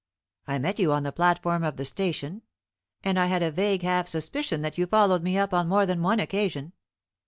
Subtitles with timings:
[0.47, 2.41] I met you on the platform of the station,
[3.03, 6.01] and I had a vague half suspicion that you followed me up on more than
[6.01, 6.73] one occasion.